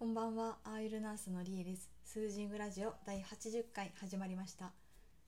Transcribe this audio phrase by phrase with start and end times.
[0.00, 1.90] こんばんは、アーユルナースのリエです。
[2.06, 4.72] スージングラジオ第80回始まりました。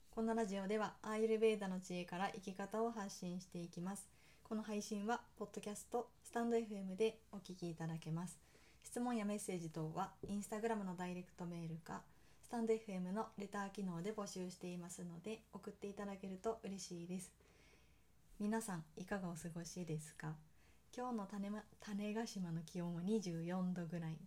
[0.09, 4.09] このラジオではアーユルベーダの知恵から生き方を発信していきます。
[4.43, 8.39] この配信は、ポッドキャスト、スタンド FM でお聞きいただけます。
[8.81, 12.01] 質問やメッセージ等は、インスタグラムのダイレクトメールか、
[12.43, 17.31] スタンド FM のレター機能で募集していますので、送っていただけると嬉しいです。
[18.39, 20.33] 皆さん、いかがお過ごしですか？
[20.97, 24.17] 今日の種,、ま、種子島の気温は24度ぐらい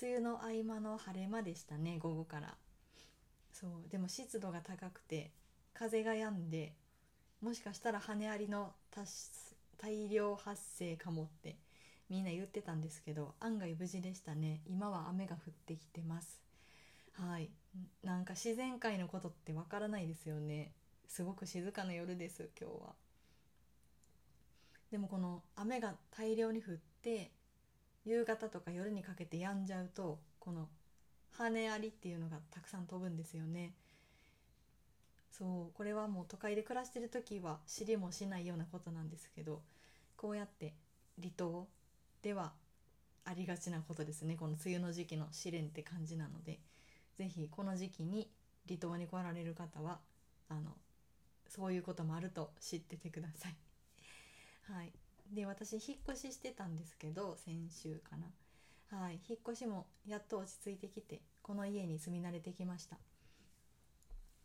[0.00, 2.54] 梅雨の合間の晴れ間でしたね午後から。
[3.52, 5.30] そうでも湿度が高くて
[5.72, 6.74] 風が止んで
[7.40, 8.74] もしかしたら羽ありの
[9.78, 11.56] 大量発生かもって
[12.10, 14.60] みんな言ってたんですけど案外無事でしたね。
[14.66, 16.40] 今は雨が降ってきてます。
[17.12, 17.50] はい。
[18.04, 20.72] なんか自然界のことってわからないですよね。
[21.08, 22.94] すごく静かな夜です今日は。
[24.90, 27.32] でもこの雨が大量に降って
[28.06, 30.68] 夕方とか夜にかけて止んじゃうとこの
[31.32, 33.74] 羽ありっていうのがたくさん飛ぶんですよね。
[35.30, 39.60] そうこれはもう都会で暮らしてる時は知りもしないようなことなんですけど
[40.16, 40.72] こうやって
[41.20, 41.68] 離島
[42.22, 42.52] では
[43.26, 44.36] ありがちなことですね。
[44.36, 46.60] この梅雨の時期の試練って感じなので
[47.18, 48.30] 是非この時期に
[48.66, 49.98] 離島に来られる方は
[50.48, 50.70] あの
[51.48, 53.56] そういうこともあると知っててください。
[54.72, 54.92] はい、
[55.32, 58.26] で私引っ越ししてたんですけど先週かな。
[58.98, 62.96] はい引っ越しもやっと落ち着いてきてこの家に住み慣れてきました。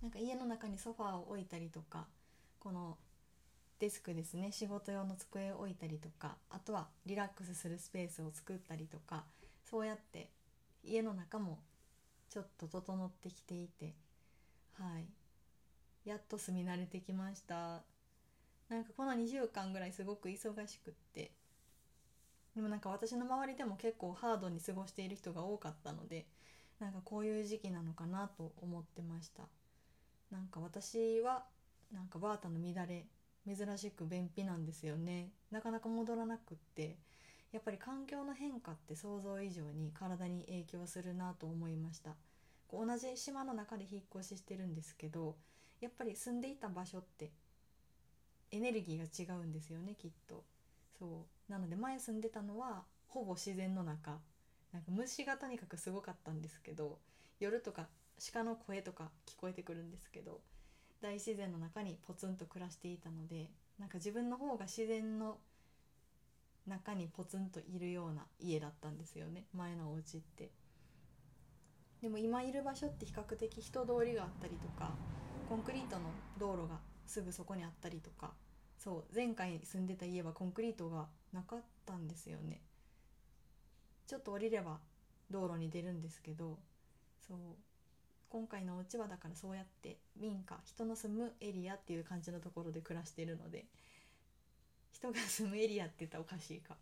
[0.02, 2.08] なんか家の中にソファーを置いたりとか
[2.60, 2.98] この
[3.80, 9.26] デスクですね仕事用の机を置いたりとかあとはリラックスするスペースを作ったりとか
[9.70, 10.30] そうやって
[10.84, 11.60] 家の中も
[12.30, 13.94] ちょっと整ってきていて
[14.74, 15.06] はい
[16.08, 17.84] やっと住み慣れてきました。
[18.72, 21.32] なんかこの2週間ぐらいすごく忙しくって
[22.56, 26.26] でもなんか私の周りでも結構ハードに過ごしている人が多かったので
[26.80, 29.44] なんかこういう時期なのかなと思ってました。
[30.32, 31.44] なんか私は
[31.94, 33.06] なんかバータの乱れ
[33.46, 35.32] 珍しく便秘なんですよね。
[35.52, 36.96] なかなか戻らなくって
[37.52, 42.16] やっぱり環境の変化って想像以上に体に影響するなと思いました。
[42.72, 45.36] 同じ島の中で引っ越ししてるんですけど
[45.82, 47.32] やっぱり住んでいた場所って
[48.52, 50.44] エネルギーが違うんですよねきっと。
[51.00, 51.52] そう。
[51.52, 54.20] なので前住んでたのはほぼ自然の中。
[54.72, 56.98] なんか虫がとにかくすごかったんですけど
[57.40, 57.88] 夜とか
[58.32, 60.40] 鹿の声とか聞こえてくるんですけど
[61.02, 65.38] 大自然の中にポツンと暮らしていたのでなんか自分の方が自然の
[66.68, 69.46] 中にポツンといるような家だったんですよね。
[69.54, 70.52] 前のお家って。
[72.02, 74.92] でも今いる場所って比較的人通りがあったりとか
[75.50, 76.04] コンクリートの
[76.40, 76.80] 道路が
[77.12, 78.34] すぐそこにあったりとか。
[78.78, 82.62] そう前回住んでた家はコンクリートがなかったんですよね。
[84.08, 84.80] ちょっと降りれば
[85.30, 86.58] 道路に出るんですけど。
[87.28, 87.38] そう
[88.30, 93.66] 今回のお家はだからそうやって民家人の住むエリアっていう感じのところで暮らしてるので。
[94.92, 96.76] 人が住むエリアって言ったらおかしいか。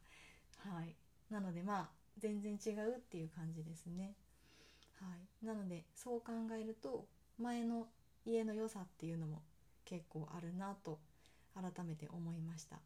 [0.59, 0.95] はい。
[1.31, 4.16] なのでまあ全然違うっていう感じですね。
[5.00, 5.06] は
[5.41, 5.45] い。
[5.45, 7.06] なのでそう考えると
[7.38, 7.88] 前の
[8.25, 9.41] 家の良さっていうのも
[9.89, 11.00] 結構あるなと
[11.55, 12.77] 改めて思いました。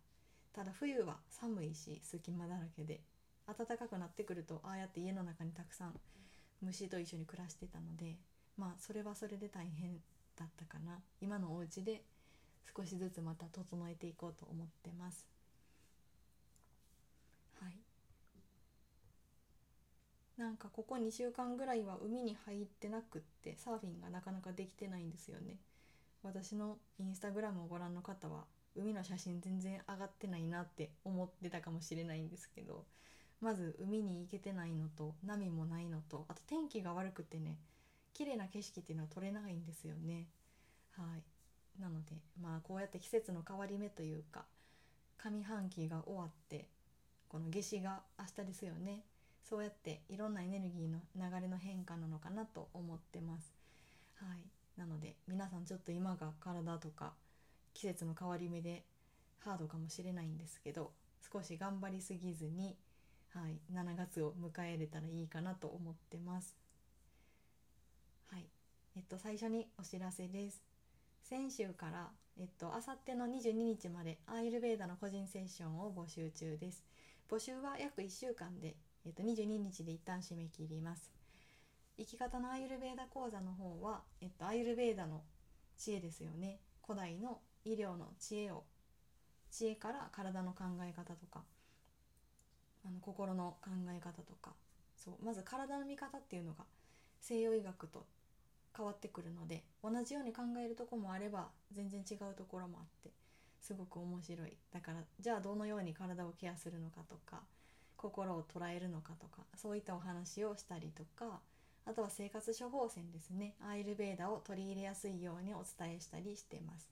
[0.54, 3.02] ただ冬は寒いし隙間だらけで
[3.46, 6.00] 暖かくなってくるとああやって家の中にたくさん
[6.62, 8.16] 虫と一緒に暮らしてたので
[8.56, 9.98] まあそれはそれで大変
[10.38, 11.00] だったかな。
[11.22, 12.04] 今のお家で
[12.76, 15.28] 少しずつまた整えていこうと思ってます。
[17.60, 17.78] はい。
[20.38, 25.58] なんかここ2週間ぐらいは海に入ってなくってサーフィンがなかなかできてないんですよね。
[26.24, 28.46] 私のインスタグラムをご覧の方は
[28.76, 32.86] 海の写真全然上がってないなって思ってたかもしれないんですけど
[33.42, 37.58] まず海に行けてないのと波もないのとあと天気が悪くてね
[38.14, 40.28] 綺麗な景色っていうのは撮れないんですよね。
[40.92, 41.82] はい。
[41.82, 44.46] なのでまあこうやって季節の変わり目というか
[45.18, 46.68] 上半期が終わって
[47.28, 49.04] この夏至が明日ですよね。
[49.42, 53.54] そうやっていろんなエネルギーの流れの変化なのかなと思ってます。
[54.16, 54.63] はい。
[54.78, 57.14] なので皆さんちょっと今が体とか
[57.74, 58.84] 季節の変わり目で
[59.40, 60.92] ハードかもしれないんですけど
[61.32, 62.76] 少し頑張りすぎずに、
[63.34, 66.56] はい、7月を迎えれたらいいかなと思ってます。
[68.30, 68.46] はい
[68.96, 70.62] えっと、最初にお知らせです。
[71.24, 72.10] 先週から、
[72.40, 76.84] えっと、あさっての22日までアイルベーダの個人セッションを募集中です。
[77.30, 81.23] 募集は約1週間で、えっと、22日で一旦締め切ります。
[81.98, 85.22] 生き方のアイルベーダ講座の方は、えっと、アイルベーダの
[85.78, 86.60] 知恵ですよね。
[86.86, 88.64] 古代の医療の知恵を
[89.52, 91.44] 知恵から体の考え方とか
[92.86, 94.54] あの心の考え方とか。
[95.04, 96.64] そうまず体の見方っていうのが
[97.20, 98.06] 西洋医学と
[98.76, 103.12] 変わってくるので同じように考えるとこもあれば全然違うところもあって
[103.60, 104.58] すごく面白い。
[104.72, 107.42] だからじゃあどのように体をケアするのかとか
[107.98, 111.42] 心を捉えるのかとかそういったお話をしたりとか
[111.86, 113.56] あとは生活処方箋ですね。
[113.68, 116.90] アイルベーダを取り入れやすいようにお伝えしたりしてます、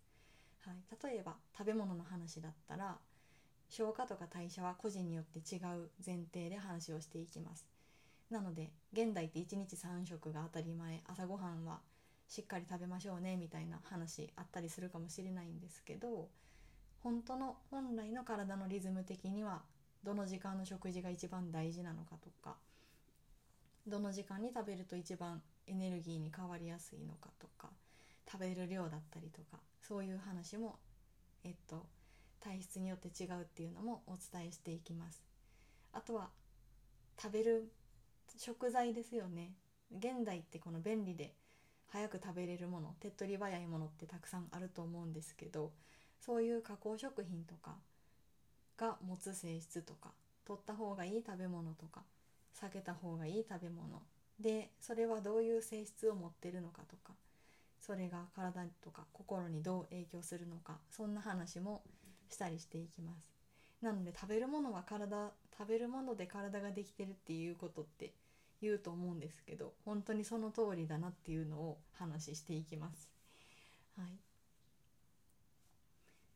[0.65, 2.97] はい、例えば食べ物の話だったら
[3.69, 7.65] 消化とか代謝は個人によって違う前提で話をしていきます。
[8.29, 11.79] なので現代って1日3食が当たり前朝ごはんは
[12.27, 16.29] しっかり食べましょうねみたいな話あったりするかもしれないんですけど
[17.03, 19.63] 本当の本来の体のリズム的には
[20.03, 22.55] どの時間の食事が一番大事なのかとか
[23.87, 27.69] どの時間に食べると一番エネルギーに変わりやすいのかとか
[28.31, 30.79] 食べる量だったりとかそういう話も
[31.43, 31.85] えっと
[32.39, 35.23] 体質によって違うっていうのもお伝えしていきます。
[35.93, 36.29] あとは
[37.21, 37.71] 食べる
[38.37, 39.51] 食材ですよね。
[39.95, 41.35] 現代ってこの便利で
[41.87, 45.73] 早く食べれるもの手っ取り早いものってたくさんあると思うんですけど
[46.19, 47.75] そういう加工食品とか
[48.77, 50.11] が持つ性質とか
[50.45, 52.03] 取った方がいい食べ物とか
[52.59, 54.01] 避けた方がいい食べ物。
[54.39, 57.13] でそれはどういう性質を持ってるのかとか
[57.79, 61.83] それが体とか心にどう影響するのかそんな話も
[62.29, 63.31] したりしていきます。
[63.81, 68.13] なので食べるものは体食べるもので体ができてるっていうことって
[68.61, 73.09] 言うと思うんですけど本当にその通りだなっていうのを話していきます。
[73.97, 74.30] はい。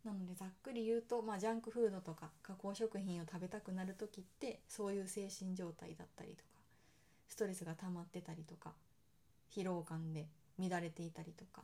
[0.05, 6.43] なのでざっくり言うと、まあ、ジャンクフードとか加工食品を食べたくなる時ってそういう精神状態だったりとか
[7.27, 8.73] ストレスが溜まってたりとか
[9.51, 10.27] 疲労感で
[10.59, 11.63] 乱れていたりとか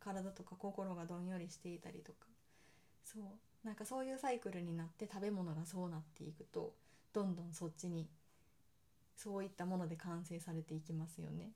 [0.00, 2.26] 体とか心がどんよりしていたりとか
[3.04, 3.22] そう
[3.66, 6.72] なんかそういうサイクルになって食べ物がそうなっていくと
[7.12, 8.08] どんどんそっちに
[9.16, 11.52] そういったもので完成されていきますよね。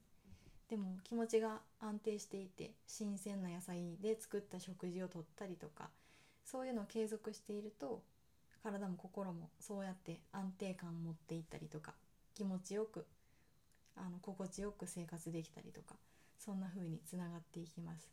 [0.69, 5.91] でも気持ちが安定していて新鮮な野菜で作った食事をとったりとか
[6.46, 8.02] そういうのを継続していると
[8.62, 11.94] 体も心もそうやって安定感を持っていったりとか
[12.34, 13.06] 気持ちよく
[13.96, 15.94] あの心地よく生活できたりとか
[16.38, 18.08] そんな風につながっていきます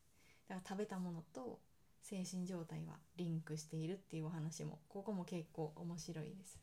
[0.50, 1.60] だから食べたものと
[2.04, 6.60] 精神状態はリンクしているっていうお話もここも結構面白いです。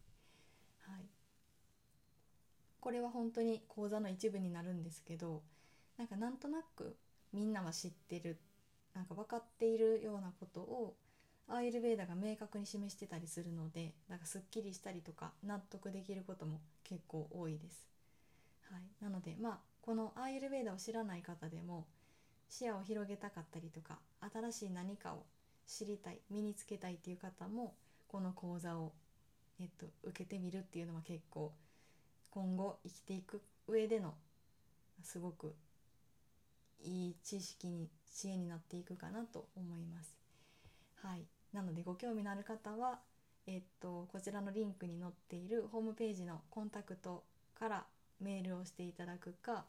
[0.80, 1.06] はい、
[2.78, 5.42] これは本当に講座の一部になるんですけど
[5.96, 6.96] なんかなんとなく
[7.32, 8.38] みんなは知ってる
[8.94, 10.94] なんか分かっているようなことを
[11.50, 17.88] アーユルベーダが明確に示してたりするのでなんかすっきりしたりとか納得できることも結構多いです。
[18.70, 21.86] はい、なのでまあこのアーユルベーダを知らない方でも
[22.48, 23.98] 視野を広げたかったりとか
[24.32, 25.24] 新しい何かを
[25.66, 27.74] 知りたい身につけたいっていう方も
[28.08, 28.92] この講座を、
[29.60, 31.52] えっと、受けてみるっていうのは結構
[32.30, 34.14] 今後生きていく上での
[35.02, 35.54] すごく
[36.82, 40.16] いい知識に知恵になっていくかなと思います。
[41.02, 43.00] はい、なのでご興味のある方は、
[43.46, 47.24] えっと、こちらのリンクに載っているホームページのコンタクト
[47.58, 47.84] から
[48.20, 49.64] メールをしていただくか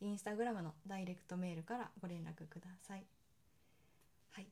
[0.00, 3.04] インスタグラムのダイレクトメールからご連絡ください。
[4.32, 4.46] はい。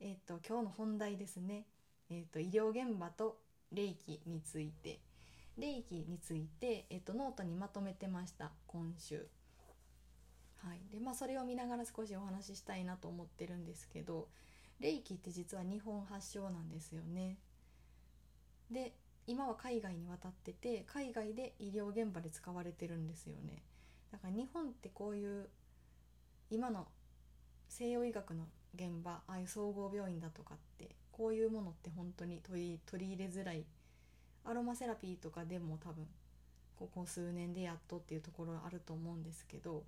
[0.00, 1.64] えっ、と今日の本題ですね。
[2.08, 3.38] えっ、と医療現場と
[3.72, 5.00] 霊気について、
[5.58, 9.26] 霊気についてえっ、とノートにまとめてました今週。
[10.58, 10.80] はい。
[10.92, 14.28] でまあそれを見ながら少しお話ししたいなと思ってるんですけど、
[14.80, 17.36] 霊気って実は日本発祥なんですよね。
[18.70, 18.94] で
[19.26, 23.62] 今は海外に渡ってて海外で医療現場で使われてるんですよね。
[24.10, 25.48] だから日本ってこういう
[26.50, 26.88] 今の
[27.68, 33.64] 西洋医学の現場ああいう総合病院だとかってこういうものって本当に取り取り入れづらい
[34.44, 36.06] アロマセラピーとかでも多分
[36.76, 39.84] ここ数年でやっとっていうところあると思うんですけど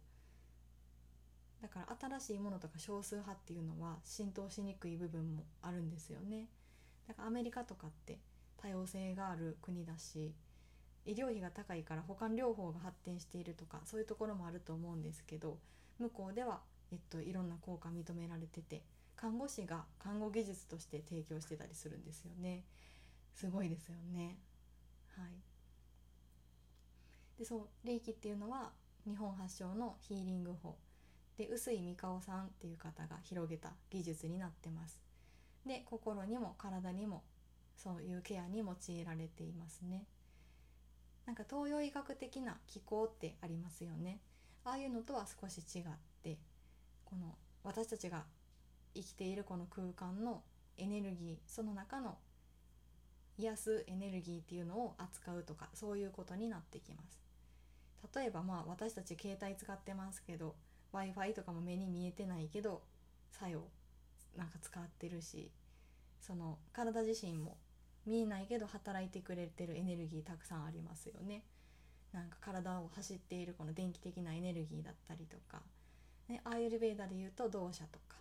[1.63, 6.49] だから新しいものとか少数派っていうのは浸透しにくい部分もあるんですよね。
[7.07, 8.19] だからアメリカとかって
[8.57, 10.35] 多様性がある国だし
[11.05, 15.59] 医療費が高いから保管療法が発展しているとかそういうところもあると思うんですけど
[15.99, 16.61] 向こうでは、
[16.93, 18.83] えっと、いろんな効果認められてて
[19.17, 22.65] 看護師が看護技術として提供してたりするんですよね。
[23.35, 24.39] すごいですよね。
[25.17, 25.27] はい。
[27.39, 28.73] でそう霊気っていうのは
[29.05, 30.77] 日本発祥のヒーリング法。
[31.39, 35.01] で臼井美香さんっていう方が広げた技術になってます。
[35.67, 37.23] で心にも体にも
[37.77, 40.05] そういうケアに用いられていますね。
[41.27, 44.21] なんか東洋医学的な気候ってありますよね。
[44.65, 45.85] ああいうのとは少し違っ
[46.23, 46.39] て
[47.05, 48.25] この私たちが
[48.95, 50.43] 生きているこの空間の
[50.77, 52.19] エネルギーその中の
[53.39, 57.21] 癒すエネルギーっていうのを扱うとかそういうことになってきます。
[58.15, 60.55] 例えばまあ私たち携帯使ってますけど
[60.93, 62.83] w i f i とかも目に見えてないけど
[63.31, 63.63] 作用
[64.37, 65.51] なんか使ってるし
[66.21, 67.57] その体自身も
[68.07, 71.43] 見えないけど働いてくれてるエネルギーたくさんありますよね。
[72.13, 75.63] なんか体を走っているこの電気的なエネルギーだったりとか、
[76.29, 78.17] ね、アーユルベーダでいうと動作とか。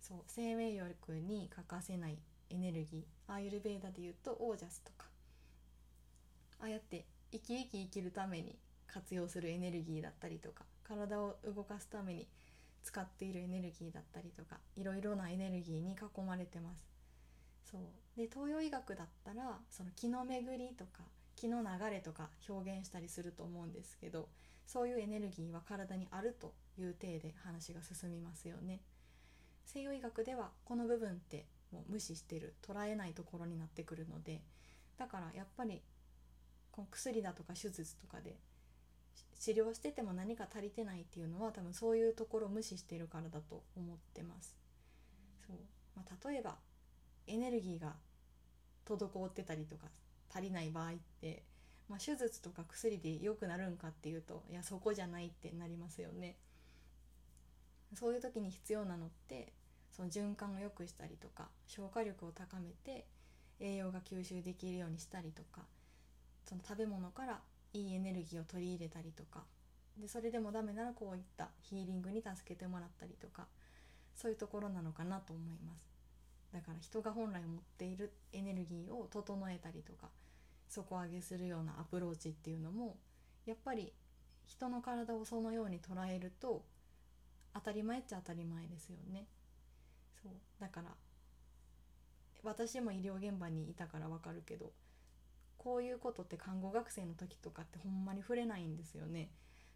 [0.00, 2.18] そう生命力に欠かせない
[2.50, 3.32] エネルギー。
[3.32, 5.06] アーユルベーダでいうとオージャスとか。
[6.60, 8.56] ああやって生き生き生きるために
[8.96, 12.26] 活用するエネルギーだったりとか体を動かすために
[12.82, 17.70] 使っているエネルギーだったりとかいろいろなエネルギーに囲まれてます。
[17.70, 17.80] そう
[18.16, 21.02] で東洋医学だったらその気の巡りとか
[21.34, 24.28] 気の流れとか表現したりすると思うんですけど
[24.64, 28.80] そういうエネルギーは体にあるという体で話が進みますよね。
[29.66, 34.40] 西洋医学ではこの部分ってもう無視してる捉えないところになってくるので
[34.96, 35.82] だからやっぱり
[36.70, 38.36] この薬だとか手術とかで
[39.38, 44.56] 治療してても何か足りてないっていうのは多分そういうところを無視してるからだと思ってます。
[45.46, 45.56] そう
[45.94, 46.56] まあ、例えば
[47.26, 47.94] エネルギーが
[48.86, 49.86] 滞ってたりとか
[50.32, 51.42] 足りない場合って、
[51.88, 56.36] まあ、手術とか薬で良くなるんかっていうといやそこじゃないってなりますよね。
[57.94, 59.52] そういう時に必要なのって
[59.92, 63.06] その循環を良くしたりとか消化力を高めて
[63.60, 65.62] 栄養が吸収できるようにしたりとか
[66.44, 67.40] その食べ物から
[67.76, 69.44] いいエネルギーを取り入れたりとか。
[69.98, 73.46] でそれでもダメならこういったヒーリングに助けてもらったりとか。
[74.14, 75.90] そういうところなのかなと思います。
[76.52, 80.08] だから人が本来持っているエネルギーを整えたりとか。
[80.68, 82.96] 底上げするようなアプローチっていうのも
[83.44, 83.92] やっぱり
[84.46, 86.64] 人の体をそのように捉えると
[87.54, 89.26] 当たり前っちゃ当たり前ですよね。
[90.22, 90.32] そう。
[90.60, 90.88] だから
[92.42, 94.72] 私も医療現場にいたからわかるけど
[95.58, 99.30] こういうことって看護学生の時とかってほんまに触れないんですよね。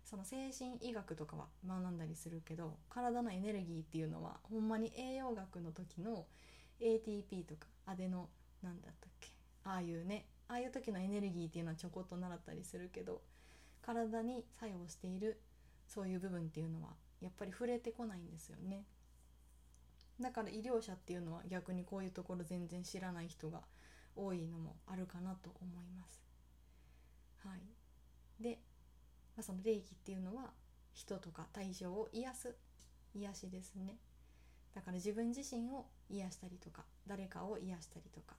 [0.04, 6.26] その精神医学とかは学んだりするけど体のエネルギーっていうのはほんまに栄養学の時の
[6.80, 8.28] ATP とかアデノ
[8.62, 9.28] なんだったっけ？
[9.64, 13.20] ああいうねああいう時のエネルギーっていうのはちょこっと習ったりするけど
[13.82, 15.40] 体に作用している
[15.86, 16.88] そういう部分っていうのは
[17.20, 18.84] やっぱり触れてこないんですよね
[20.18, 23.60] だから医療者っていうのは逆にこういうところ全然知らない人が
[24.16, 26.22] 多いのもあるかなと思います。
[27.44, 28.58] はい、で、
[29.36, 30.50] まあ、その霊気っていうのは
[30.92, 32.56] 人とか対象を癒す
[33.14, 33.96] 癒しですね。
[34.74, 38.36] だから自分自身を癒したりとか誰かを癒したりとか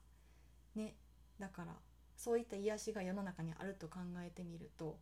[0.74, 0.94] ね
[1.38, 1.74] だから
[2.16, 4.98] そういった癒しが世の中にあると考えてみると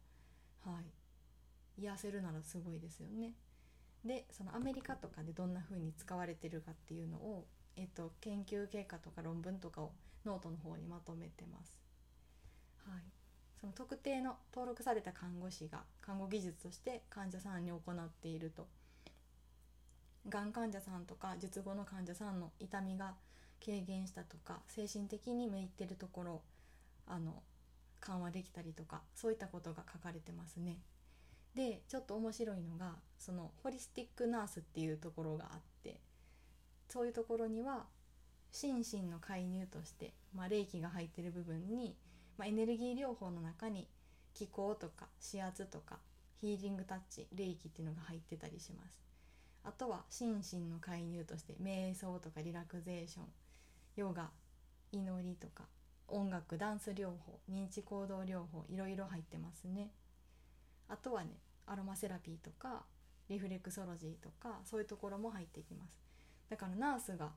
[0.64, 3.34] はい癒せるならすごいですよね。
[4.04, 7.46] でそのアメリカとかでどんな風に使われてるかっていうのを、
[7.76, 9.92] えっと、研究結果とか論文とかを
[10.24, 11.78] ノートの方にまとめてます。
[12.86, 13.02] はい、
[13.60, 18.66] その特定の登録された看護師が看護技術として患者さんに行っていると
[20.28, 23.14] がん患者さんとか術後の患者さんの痛みが
[23.64, 26.42] 軽減したとか精神的に向いてるところ
[27.06, 27.42] あの
[28.00, 30.78] 緩和できたりとかそういったことが書かれてますね。
[31.54, 35.60] でちょっと面白いのがそのホリスティックナースっていうところがあっ
[36.90, 37.86] そういうところには
[38.52, 41.96] 心身の介入として、まあ、霊気が入ってる部分に、
[42.36, 43.86] まあ、エネルギー療法の中に
[44.34, 45.98] 気候とか指圧とか
[46.40, 48.98] ヒーリングタッチ霊気っていうのが入ってたりします。
[49.62, 53.24] あとは心身の介入として瞑想とかリラクゼーション
[53.96, 54.30] ヨガ
[54.90, 55.64] 祈りとか
[56.08, 59.90] 音楽ダンス療法認知行動療法いろいろ入ってますね。
[60.88, 61.30] あとはね
[61.66, 62.84] アロマセラピーとか
[63.28, 66.09] リフレクソロジーとかそういうところも入ってきます。
[66.50, 67.30] だからナースが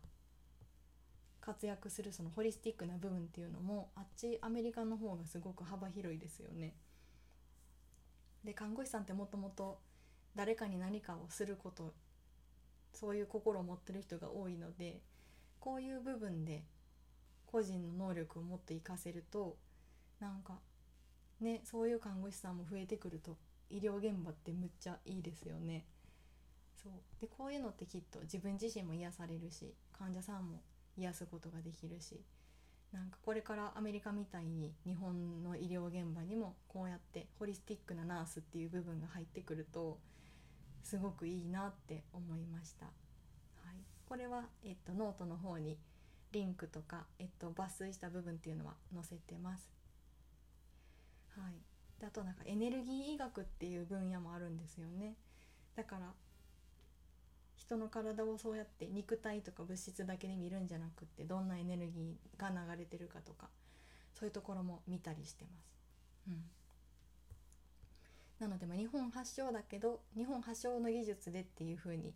[1.40, 6.74] 活躍するそのホリスティックな部分っていうのもあっちアメリカの方がすごく幅広いですよね。
[8.44, 9.80] で看護師さんってもともと
[10.36, 11.94] 誰かに何かをすること
[12.94, 15.02] そういう心を持ってる人が多いので
[15.60, 16.64] こういう部分で
[17.46, 19.58] 個人の能力を持って活かせると
[20.20, 20.60] なんか
[21.40, 23.38] ねそういう看護師さんも増えてくると
[23.70, 25.86] 医療現場ってむっちゃいいですよね。
[26.84, 30.62] そうでこういうのってきっと自分自身も癒されるし患者さんも
[30.98, 32.22] 癒すことができるし
[32.92, 39.98] なんかこれからアメリカみたいに日本の医療現場にもこうやってホリスティックなナースっていう部分が入ってくると
[40.84, 42.86] すごくいいなって思いました。
[42.86, 42.92] は
[43.72, 45.78] い、これは、えっと、ノートの方に
[46.34, 49.72] リンクとか、えっと、抜粋した部分っていうのは載せてます。
[51.30, 51.54] はい、
[52.00, 55.16] であとなんかエネルギー医学っていう分野もあるんですよね。
[55.76, 56.14] だから
[57.74, 63.50] 人の体をそうやって肉体とか物質だけで見るんじゃなくってどんなエネルギーが流れてるかとか
[64.14, 65.74] そういうところも見たりしてます。
[66.28, 66.44] うん。
[68.40, 72.14] なのでま日本発祥だけど日本発祥の技術でっていう風に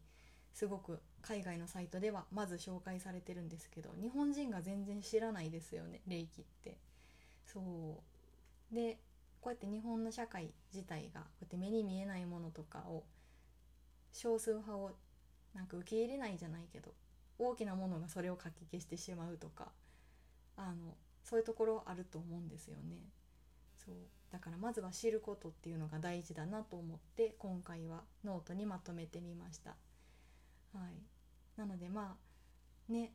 [0.54, 6.78] すごく海外のサイトではまず紹介されてるんですけど日本人が全然知らないですよね霊気って。
[7.46, 7.60] そ
[8.72, 8.76] う。
[8.76, 9.00] で
[9.42, 13.04] こうやって日本の社会自体がこうやって目に見えないものとかを
[14.12, 14.92] 少数派を
[15.58, 16.92] なんか受け入れないじゃないけど
[17.40, 19.72] 大きなものがそれをかき消してしまうとか
[20.56, 23.10] あのそういうところあると思うんですよね。
[23.76, 23.96] そう
[24.32, 29.72] だからまずは知ることっていうのが大事だなと思って今回はノートにまとめてみました。
[30.74, 32.18] はい、なのでま
[32.90, 33.14] あね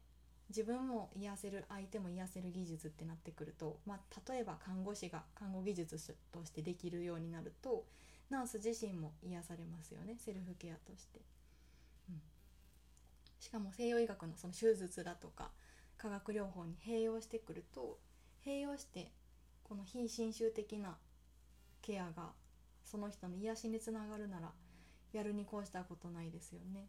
[0.49, 7.84] 自分も癒せる相手も癒せる技術ってなってくると、まあ、例えば看護師が看護技術としてできるようになると
[8.28, 11.20] ナース自身も癒されますよねセルフケアとして。
[13.42, 15.50] しかも西洋医学のその手術だとか
[15.99, 17.99] 化学療法に併用してくると
[18.46, 19.11] 併用して
[19.64, 20.96] この非侵襲的な
[21.82, 22.30] ケアが
[22.84, 24.52] その人の癒しにつながるなら
[25.12, 26.87] やるに越したことないですよね。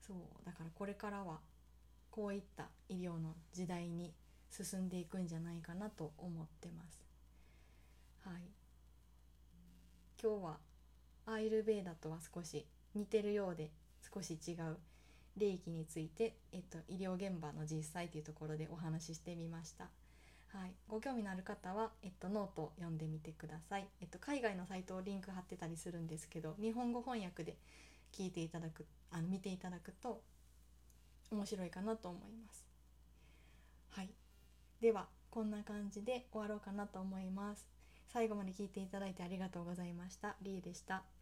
[0.00, 1.40] そうだからこれからは
[2.10, 4.14] こういった医療の時代に
[4.50, 7.04] 進んでいくんじゃないかなと思ってます。
[8.24, 8.42] はい、
[10.20, 10.56] 今日は
[11.26, 13.70] アーユルヴェーダとは少し似てるようで
[14.14, 14.78] 少し違う
[15.40, 19.88] レイキについて、えっと、医療現場の実際というところでお話ししてみました。
[20.52, 27.56] はい、ご興味のある方は、えっと、ノートを読んでみてください、えっと、海外のサイトをリンク貼ってたりするんですけど日本語翻訳で
[28.12, 30.22] 聞いていただくあの見ていただくと
[31.30, 32.66] 面白いかなと思います。
[33.90, 34.10] はい。
[34.80, 37.66] ではこんな感じで終わろうかなと思います。
[38.12, 40.34] 最後まで聞いていただいてありがとうございました。
[40.42, 41.19] りえでした。